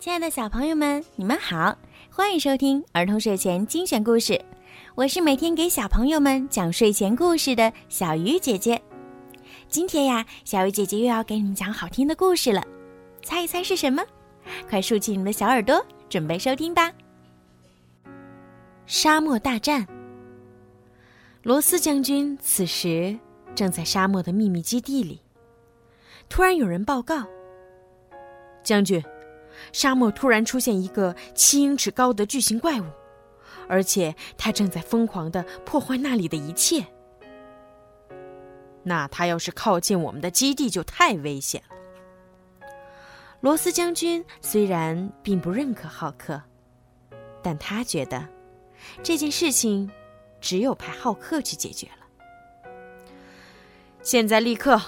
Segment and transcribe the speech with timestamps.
[0.00, 1.76] 亲爱的小朋友们，你们好，
[2.10, 4.42] 欢迎收听儿童睡前精选故事。
[4.94, 8.80] 我是每天给小朋友们讲睡前故事的小鱼姐姐。
[9.68, 12.64] 今天呀，小鱼姐姐又要给你们讲好听的故事了，
[13.22, 14.02] 猜一猜是什么？
[14.70, 16.90] 快竖起你们的小耳朵，准备收听吧。
[18.86, 19.86] 沙漠大战。
[21.42, 23.14] 罗斯将军此时
[23.54, 25.20] 正在沙漠的秘密基地里。
[26.30, 27.22] 突然有人报告
[28.64, 28.98] ：“将军。”
[29.72, 32.84] 沙漠突然出现一个七英尺高的巨型怪物，
[33.68, 36.84] 而且它正在疯狂的破坏那里的一切。
[38.82, 41.76] 那他要是靠近我们的基地，就太危险了。
[43.40, 46.40] 罗斯将军虽然并不认可浩克，
[47.42, 48.26] 但他觉得
[49.02, 49.90] 这件事情
[50.40, 52.72] 只有派浩克去解决了。
[54.02, 54.80] 现在立刻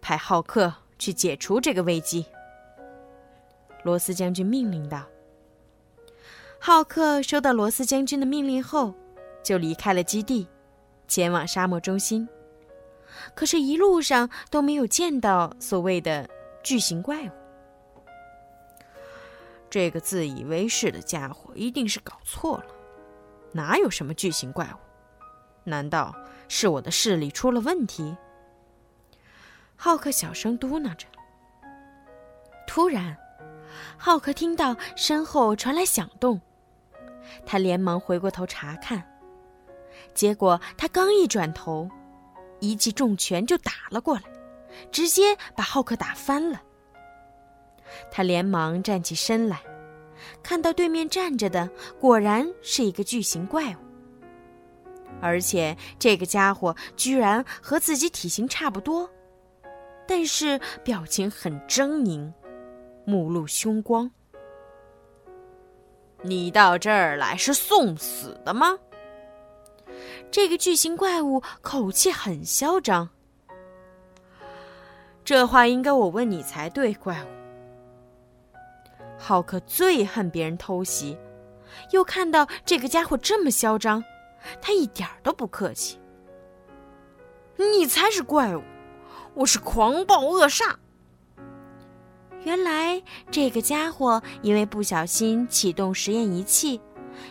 [0.00, 2.26] 派浩克去解除这个危机。
[3.86, 5.06] 罗斯将军命令道
[6.58, 8.92] ：“浩克收到罗斯将军的命令后，
[9.44, 10.48] 就离开了基地，
[11.06, 12.28] 前往沙漠中心。
[13.32, 16.28] 可是，一路上都没有见到所谓的
[16.64, 17.30] 巨型怪物。
[19.70, 22.66] 这个自以为是的家伙一定是搞错了，
[23.52, 24.78] 哪有什么巨型怪物？
[25.62, 26.12] 难道
[26.48, 28.16] 是我的视力出了问题？”
[29.78, 31.06] 浩克小声嘟囔着。
[32.66, 33.16] 突然。
[33.96, 36.40] 浩克听到身后传来响动，
[37.44, 39.02] 他连忙回过头查看，
[40.14, 41.88] 结果他刚一转头，
[42.60, 44.22] 一记重拳就打了过来，
[44.90, 46.62] 直接把浩克打翻了。
[48.10, 49.62] 他连忙站起身来，
[50.42, 51.68] 看到对面站着的
[52.00, 53.76] 果然是一个巨型怪物，
[55.20, 59.08] 而且这个家伙居然和自己体型差不多，
[60.06, 62.32] 但是表情很狰狞。
[63.06, 64.10] 目露凶光。
[66.22, 68.78] 你到这儿来是送死的吗？
[70.30, 73.08] 这个巨型怪物口气很嚣张。
[75.24, 77.26] 这话应该我问你才对，怪物。
[79.16, 81.16] 浩克最恨别人偷袭，
[81.92, 84.02] 又看到这个家伙这么嚣张，
[84.60, 85.98] 他一点都不客气。
[87.56, 88.62] 你才是怪物，
[89.34, 90.74] 我是狂暴恶煞。
[92.46, 96.80] 原来这个家伙因为不小心启动实验仪器，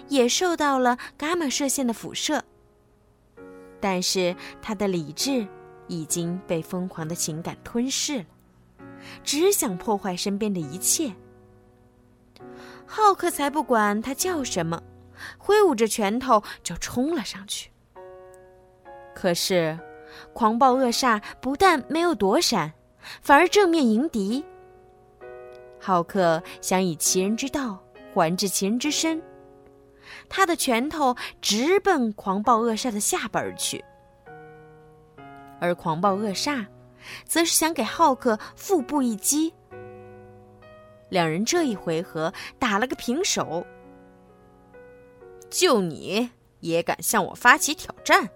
[0.09, 2.43] 也受到了伽马射线的辐射。
[3.79, 5.47] 但是他的理智
[5.87, 8.25] 已经被疯狂的情感吞噬了，
[9.23, 11.13] 只想破坏身边的一切。
[12.85, 14.83] 浩克才不管他叫什么，
[15.37, 17.71] 挥舞着拳头就冲了上去。
[19.15, 19.79] 可是，
[20.33, 22.73] 狂暴恶煞不但没有躲闪，
[23.21, 24.43] 反而正面迎敌。
[25.85, 27.79] 浩克想以其人之道
[28.11, 29.21] 还治其人之身，
[30.27, 33.85] 他的拳头直奔狂暴恶煞的下巴而去，
[35.59, 36.65] 而狂暴恶煞
[37.23, 39.53] 则是想给浩克腹部一击。
[41.09, 43.63] 两人这一回合打了个平手。
[45.51, 46.31] 就你
[46.61, 48.27] 也敢向我发起挑战？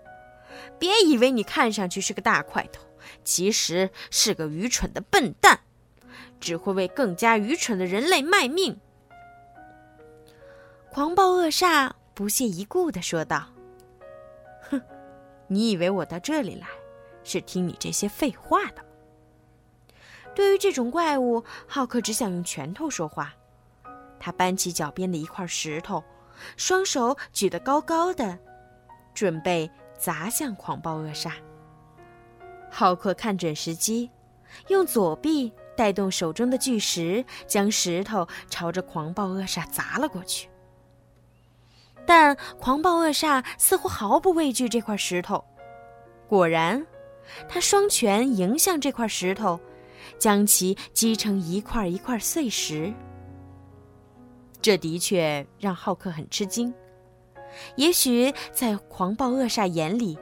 [0.78, 2.84] 别以为你看上去是个大块头，
[3.24, 5.62] 其实是个愚蠢的笨蛋。
[6.40, 8.80] 只会为更加愚蠢的人类卖命。”
[10.92, 13.50] 狂暴恶煞不屑一顾的说道。
[14.70, 14.82] “哼，
[15.48, 16.68] 你以为我到这里来
[17.24, 18.84] 是听你这些废话的？”
[20.36, 23.34] 对于这种怪物，浩克只想用拳头说话。
[24.20, 26.04] 他搬起脚边的一块石头，
[26.56, 28.38] 双手举得高高的，
[29.14, 31.34] 准备砸向狂暴恶煞。
[32.70, 34.10] 浩克看准时机，
[34.68, 35.52] 用左臂。
[35.80, 40.50] 带动手中的巨石，将石头朝着狂暴恶煞砸了过去。
[42.06, 45.42] 但狂暴恶煞似乎毫不畏惧这块石头，
[46.28, 46.86] 果然，
[47.48, 49.58] 他双拳迎向这块石头，
[50.18, 52.94] 将其击成一块一块碎石。
[54.62, 56.74] 这的确让浩克很吃惊。
[57.78, 60.20] 也许在狂暴恶煞眼里，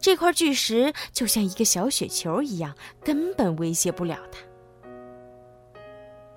[0.00, 4.49] 这块巨石就像一个小雪球一样，根本威胁不了他。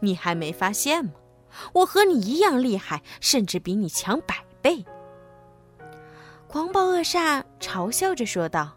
[0.04, 1.14] 你还没发现吗？
[1.72, 4.84] 我和你一样厉害，甚至比你强百倍。
[6.48, 8.74] 狂暴恶煞嘲笑着说道：“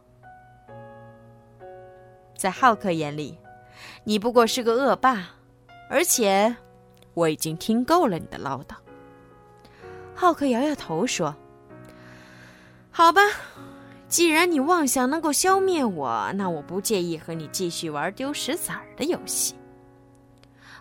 [2.38, 3.38] 在浩克眼里，
[4.04, 5.30] 你不过是个恶霸，
[5.90, 6.54] 而且
[7.14, 8.76] 我已经听够了你的唠叨。”
[10.14, 11.34] 浩克摇摇头说
[12.90, 13.20] ：“好吧，
[14.08, 19.56] 既然你妄想能够消灭我，那我不介意和你继续玩丢石子儿的游戏。”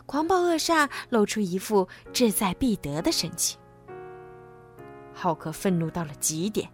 [0.05, 3.59] 狂暴恶煞露出一副志在必得的神情。
[5.13, 6.69] 浩克愤怒到了极点，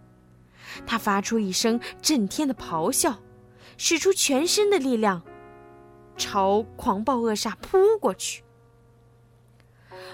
[0.86, 3.18] 他发出一声震天的咆哮，
[3.78, 5.22] 使出全身的力量，
[6.16, 8.42] 朝狂暴恶煞扑过去。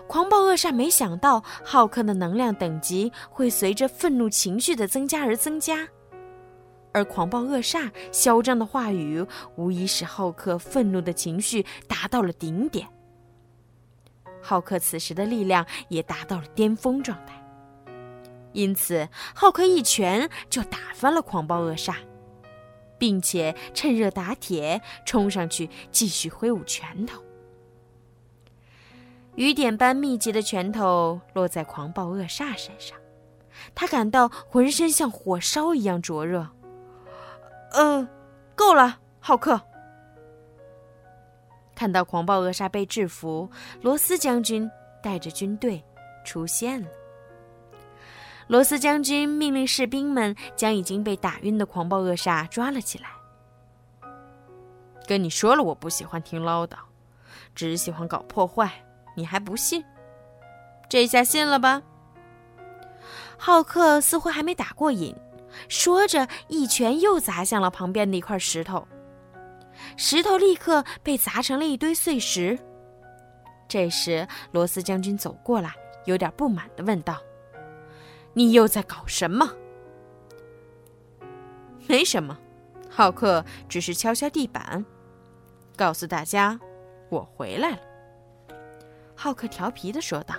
[0.06, 5.88] 狂暴恶煞没想到浩克的能量等级会随着愤怒情绪的增加而增加，
[6.92, 9.26] 而狂暴恶煞嚣张的话语
[9.56, 12.88] 无疑使浩克愤怒的情绪达到了顶点。
[14.48, 17.34] 浩克此时的力量也达到了巅峰状态。
[18.54, 21.96] 因此，浩克一拳就打翻了狂暴恶煞，
[22.96, 27.22] 并且趁热打铁，冲上去继续挥舞拳头。
[29.34, 32.96] 雨点般密集的拳头落在狂暴恶煞身上，
[33.74, 36.48] 他感到浑身像火烧一样灼热。
[37.72, 38.08] 嗯，
[38.54, 39.60] 够了，浩克。
[41.78, 43.48] 看到狂暴恶煞被制服，
[43.82, 44.68] 罗斯将军
[45.00, 45.80] 带着军队
[46.24, 46.88] 出现了。
[48.48, 53.10] 罗斯将军命令士兵们将已经被打晕的狂暴恶煞抓了起来。
[55.06, 56.78] 跟你说了，我不喜欢听唠叨，
[57.54, 58.72] 只喜欢搞破坏，
[59.14, 59.84] 你还不信？
[60.88, 61.80] 这下信了吧？
[63.36, 65.14] 浩克似乎还没打过瘾，
[65.68, 68.88] 说着一拳又砸向了旁边的一块石头，
[69.96, 72.58] 石头立刻被砸成了一堆碎石。
[73.68, 75.74] 这时，罗斯将军走过来，
[76.06, 77.18] 有点不满地问道。
[78.32, 79.52] 你又在搞什么？
[81.86, 82.38] 没什么，
[82.88, 84.84] 浩克只是敲敲地板，
[85.76, 86.58] 告诉大家
[87.08, 87.78] 我回来了。
[89.14, 90.34] 浩克调皮的说道：“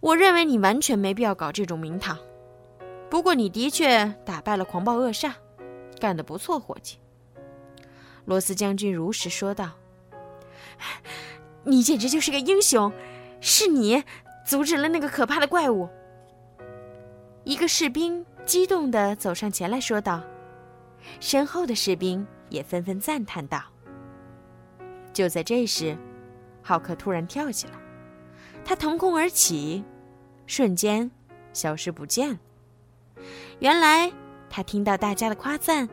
[0.00, 2.18] 我认为你完全没必要搞这种名堂。
[3.08, 5.32] 不过你的确打败了狂暴恶煞，
[5.98, 6.98] 干得不错，伙计。”
[8.24, 9.72] 罗斯将军如实说道
[11.64, 12.92] ：“你简直就是个英雄，
[13.40, 14.02] 是你
[14.44, 15.88] 阻止了那个可怕的怪物。”
[17.44, 20.22] 一个士兵激动地走上前来说道，
[21.20, 23.62] 身后的士兵也纷纷赞叹道。
[25.12, 25.96] 就在这时，
[26.62, 27.72] 浩克突然跳起来，
[28.64, 29.82] 他腾空而起，
[30.46, 31.10] 瞬间
[31.52, 32.38] 消失不见了。
[33.58, 34.12] 原来
[34.48, 35.88] 他听到大家的夸赞，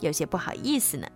[0.00, 1.06] 有些不好意思呢。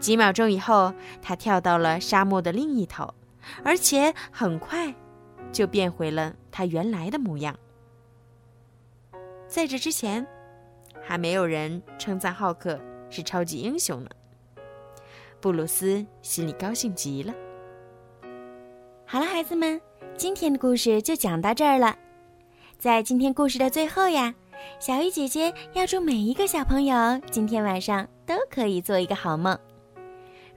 [0.00, 3.12] 几秒钟以后，他跳到了沙漠的另一头，
[3.64, 4.94] 而且很快
[5.52, 7.56] 就变回了他原来的模样。
[9.46, 10.26] 在这之前，
[11.02, 12.78] 还没有人称赞浩克
[13.10, 14.10] 是超级英雄呢。
[15.40, 17.32] 布鲁斯心里高兴极了。
[19.06, 19.80] 好了，孩子们，
[20.16, 21.96] 今天的故事就讲到这儿了。
[22.78, 24.34] 在今天故事的最后呀，
[24.78, 29.58] 小鱼姐姐要祝每一个小朋友今天晚上都可以做一个好梦。